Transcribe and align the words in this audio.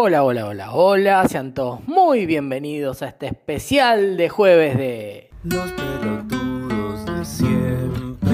Hola, 0.00 0.22
hola, 0.22 0.46
hola, 0.46 0.70
hola, 0.74 1.26
sean 1.26 1.54
todos 1.54 1.80
muy 1.88 2.24
bienvenidos 2.24 3.02
a 3.02 3.08
este 3.08 3.26
especial 3.26 4.16
de 4.16 4.28
jueves 4.28 4.78
de... 4.78 5.28
Los 5.42 5.72
pelotudos 5.72 7.04
de 7.04 7.24
siempre. 7.24 8.30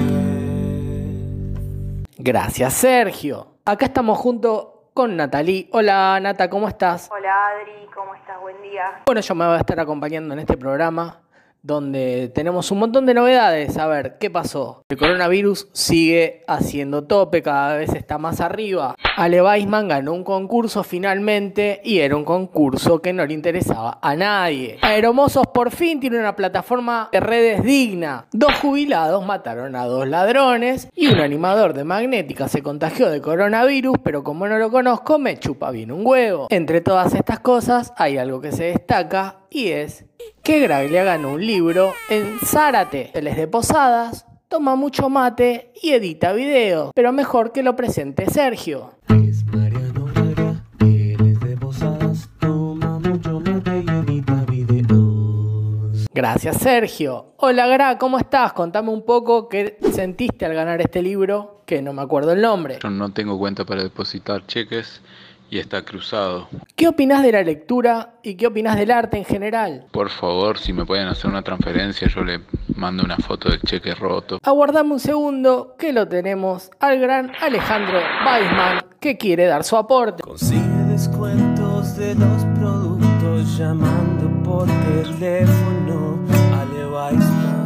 Gracias, 2.19 2.71
Sergio. 2.71 3.55
Acá 3.65 3.87
estamos 3.87 4.19
junto 4.19 4.91
con 4.93 5.17
Natalie. 5.17 5.67
Hola, 5.71 6.19
Nata, 6.21 6.51
¿cómo 6.51 6.67
estás? 6.67 7.09
Hola 7.11 7.33
Adri, 7.47 7.87
¿cómo 7.95 8.13
estás? 8.13 8.39
Buen 8.41 8.61
día. 8.61 9.01
Bueno, 9.07 9.21
yo 9.21 9.33
me 9.33 9.47
voy 9.47 9.55
a 9.55 9.61
estar 9.61 9.79
acompañando 9.79 10.35
en 10.35 10.41
este 10.41 10.57
programa 10.57 11.24
donde 11.65 12.31
tenemos 12.33 12.69
un 12.69 12.77
montón 12.77 13.07
de 13.07 13.15
novedades. 13.15 13.75
A 13.77 13.87
ver, 13.87 14.17
¿qué 14.19 14.29
pasó? 14.29 14.83
El 14.87 14.97
coronavirus 14.97 15.67
sigue 15.73 16.43
haciendo 16.47 17.05
tope, 17.05 17.41
cada 17.41 17.75
vez 17.77 17.93
está 17.95 18.19
más 18.19 18.39
arriba. 18.39 18.95
Ale 19.17 19.41
Weisman 19.41 19.87
ganó 19.87 20.13
un 20.13 20.23
concurso 20.23 20.83
finalmente 20.83 21.81
y 21.83 21.99
era 21.99 22.15
un 22.15 22.23
concurso 22.23 23.01
que 23.01 23.13
no 23.13 23.25
le 23.25 23.33
interesaba 23.33 23.97
a 24.01 24.15
nadie. 24.15 24.77
Aeromosos 24.81 25.47
por 25.47 25.71
fin 25.71 25.99
tiene 25.99 26.19
una 26.19 26.35
plataforma 26.35 27.09
de 27.11 27.19
redes 27.19 27.63
digna. 27.63 28.27
Dos 28.31 28.53
jubilados 28.61 29.25
mataron 29.25 29.75
a 29.75 29.85
dos 29.85 30.07
ladrones 30.07 30.87
y 30.93 31.07
un 31.07 31.19
animador 31.19 31.73
de 31.73 31.83
magnética 31.83 32.47
se 32.47 32.61
contagió 32.61 33.09
de 33.09 33.21
coronavirus, 33.21 33.97
pero 34.03 34.23
como 34.23 34.47
no 34.47 34.59
lo 34.59 34.69
conozco 34.69 35.17
me 35.17 35.39
chupa 35.39 35.71
bien 35.71 35.91
un 35.91 36.05
huevo. 36.05 36.45
Entre 36.51 36.81
todas 36.81 37.15
estas 37.15 37.39
cosas 37.39 37.91
hay 37.97 38.17
algo 38.17 38.39
que 38.39 38.51
se 38.51 38.65
destaca 38.65 39.37
y 39.49 39.69
es 39.69 40.05
que 40.43 40.59
Graglia 40.59 41.03
ganó 41.03 41.33
un 41.33 41.45
libro 41.45 41.93
en 42.09 42.39
Zárate. 42.39 43.11
Él 43.13 43.27
es 43.27 43.37
de 43.37 43.47
Posadas, 43.47 44.25
toma 44.47 44.75
mucho 44.75 45.09
mate 45.09 45.71
y 45.81 45.91
edita 45.91 46.33
videos, 46.33 46.91
pero 46.93 47.11
mejor 47.11 47.51
que 47.51 47.63
lo 47.63 47.75
presente 47.75 48.29
Sergio. 48.29 48.91
Es 49.09 49.45
Mariano 49.45 50.05
Braga, 50.05 50.63
él 50.79 51.17
es 51.19 51.39
de 51.39 51.57
Posadas, 51.57 52.29
toma 52.39 52.99
mucho 52.99 53.39
mate 53.39 53.83
y 53.85 53.89
edita 53.89 54.45
videos. 54.47 56.07
Gracias 56.13 56.57
Sergio. 56.57 57.33
Hola 57.37 57.67
Gra, 57.67 57.97
¿cómo 57.97 58.17
estás? 58.17 58.53
Contame 58.53 58.89
un 58.89 59.03
poco 59.03 59.49
qué 59.49 59.77
sentiste 59.93 60.45
al 60.45 60.53
ganar 60.53 60.79
este 60.81 61.01
libro, 61.01 61.63
que 61.65 61.81
no 61.81 61.93
me 61.93 62.01
acuerdo 62.01 62.31
el 62.31 62.41
nombre. 62.41 62.79
Yo 62.81 62.89
no 62.89 63.11
tengo 63.11 63.37
cuenta 63.37 63.65
para 63.65 63.83
depositar 63.83 64.45
cheques 64.45 65.01
y 65.49 65.59
está 65.59 65.83
cruzado. 65.83 66.47
¿Qué 66.75 66.87
opinás 66.87 67.23
de 67.23 67.31
la 67.31 67.43
lectura 67.43 68.15
y 68.23 68.35
qué 68.35 68.47
opinás 68.47 68.77
del 68.77 68.91
arte 68.91 69.17
en 69.17 69.25
general? 69.25 69.85
Por 69.91 70.09
favor, 70.09 70.57
si 70.57 70.73
me 70.73 70.85
pueden 70.85 71.07
hacer 71.07 71.29
una 71.29 71.41
transferencia, 71.41 72.07
yo 72.07 72.23
le 72.23 72.41
mando 72.75 73.03
una 73.03 73.17
foto 73.17 73.49
del 73.49 73.61
cheque 73.61 73.95
roto. 73.95 74.39
Aguardame 74.43 74.93
un 74.93 74.99
segundo 74.99 75.75
que 75.77 75.93
lo 75.93 76.07
tenemos 76.07 76.71
al 76.79 76.99
gran 76.99 77.31
Alejandro 77.41 77.99
Weisman 78.25 78.85
que 78.99 79.17
quiere 79.17 79.45
dar 79.45 79.63
su 79.63 79.77
aporte. 79.77 80.23
Consigue 80.23 80.61
descuentos 80.89 81.95
de 81.97 82.15
los 82.15 82.43
productos 82.57 83.57
llamando 83.57 84.43
por 84.43 84.67
teléfono. 84.67 86.19
Ale 86.59 86.87
Weisman. 86.87 87.65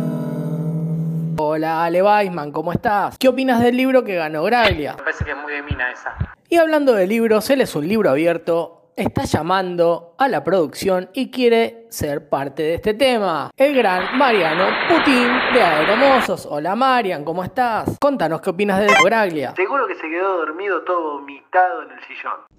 Hola 1.38 1.86
Ale 1.86 2.04
Weisman, 2.04 2.52
¿cómo 2.52 2.74
estás? 2.74 3.18
¿Qué 3.18 3.30
opinas 3.30 3.62
del 3.62 3.78
libro 3.78 4.04
que 4.04 4.16
ganó 4.16 4.44
Graglia? 4.44 4.96
Me 4.98 5.04
parece 5.04 5.24
que 5.24 5.32
es 5.32 5.38
muy 5.38 5.54
de 5.54 5.64
mina 5.64 5.90
esa. 5.92 6.29
Y 6.52 6.58
hablando 6.58 6.94
de 6.94 7.06
libros, 7.06 7.48
él 7.52 7.62
es 7.62 7.76
un 7.76 7.88
libro 7.88 8.10
abierto, 8.10 8.92
está 8.96 9.26
llamando 9.26 10.16
a 10.18 10.28
la 10.28 10.44
producción 10.44 11.12
y 11.14 11.30
quiere 11.30 11.86
ser 11.92 12.28
parte 12.28 12.64
de 12.64 12.74
este 12.74 12.96
tema. 12.96 13.52
El 13.56 13.76
gran 13.76 14.18
Mariano 14.18 14.66
Putin 14.90 15.28
de 15.54 15.62
Aeromosos. 15.62 16.48
Hola 16.48 16.76
Marian, 16.76 17.24
¿cómo 17.24 17.44
estás? 17.44 18.00
Contanos 18.02 18.42
qué 18.42 18.50
opinas 18.50 18.80
de 18.80 18.88
Graglia. 19.06 19.54
Seguro 19.56 19.86
que 19.86 19.94
se 19.94 20.10
quedó 20.10 20.38
dormido 20.38 20.82
todo 20.86 21.20
vomitado 21.20 21.84
en 21.84 21.92
el 21.92 22.00
sillón. 22.08 22.50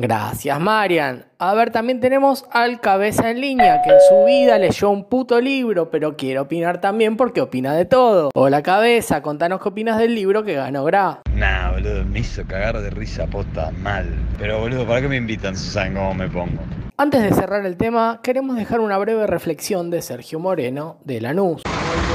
Gracias, 0.00 0.60
Marian. 0.60 1.24
A 1.40 1.54
ver, 1.54 1.72
también 1.72 1.98
tenemos 1.98 2.44
al 2.52 2.80
cabeza 2.80 3.32
en 3.32 3.40
línea, 3.40 3.82
que 3.82 3.90
en 3.90 3.96
su 4.08 4.26
vida 4.26 4.56
leyó 4.56 4.90
un 4.90 5.02
puto 5.02 5.40
libro, 5.40 5.90
pero 5.90 6.16
quiere 6.16 6.38
opinar 6.38 6.80
también 6.80 7.16
porque 7.16 7.40
opina 7.40 7.74
de 7.74 7.84
todo. 7.84 8.30
Hola, 8.32 8.62
cabeza, 8.62 9.22
contanos 9.22 9.60
qué 9.60 9.70
opinas 9.70 9.98
del 9.98 10.14
libro 10.14 10.44
que 10.44 10.54
ganó 10.54 10.84
Gra. 10.84 11.22
Nah, 11.34 11.72
boludo, 11.72 12.04
me 12.04 12.20
hizo 12.20 12.44
cagar 12.46 12.80
de 12.80 12.90
risa 12.90 13.26
posta 13.26 13.72
mal. 13.82 14.06
Pero 14.38 14.60
boludo, 14.60 14.86
¿para 14.86 15.00
qué 15.00 15.08
me 15.08 15.16
invitan 15.16 15.56
si 15.56 15.68
saben 15.68 15.94
cómo 15.94 16.14
me 16.14 16.28
pongo? 16.28 16.60
Antes 16.96 17.20
de 17.24 17.32
cerrar 17.32 17.66
el 17.66 17.76
tema, 17.76 18.20
queremos 18.22 18.54
dejar 18.54 18.78
una 18.78 18.98
breve 18.98 19.26
reflexión 19.26 19.90
de 19.90 20.00
Sergio 20.00 20.38
Moreno, 20.38 20.98
de 21.04 21.20
Lanús. 21.20 21.62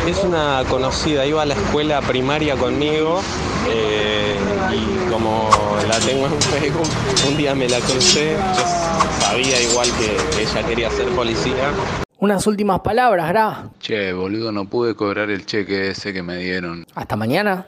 Es 0.08 0.24
una 0.24 0.64
conocida, 0.70 1.26
iba 1.26 1.42
a 1.42 1.46
la 1.46 1.54
escuela 1.54 2.00
primaria 2.02 2.56
conmigo 2.56 3.20
eh, 3.70 4.36
y 4.72 5.12
como 5.12 5.50
la 5.88 6.00
tengo 6.00 6.28
en 6.28 6.42
Facebook, 6.42 6.88
un 7.28 7.38
día 7.38 7.56
me 7.56 7.68
la 7.68 7.80
crucé, 7.80 8.36
yo 8.36 9.26
sabía 9.26 9.62
igual 9.62 9.88
que, 9.98 10.36
que 10.36 10.44
ella 10.44 10.68
quería 10.68 10.90
ser 10.92 11.08
policía. 11.10 11.72
Unas 12.20 12.48
últimas 12.48 12.80
palabras, 12.80 13.28
Gra. 13.30 13.70
Che, 13.80 14.14
boludo, 14.14 14.52
no 14.52 14.66
pude 14.66 14.96
cobrar 14.96 15.30
el 15.30 15.46
cheque 15.46 15.90
ese 15.90 16.14
que 16.14 16.24
me 16.24 16.38
dieron. 16.38 16.86
Hasta 16.96 17.16
mañana. 17.18 17.68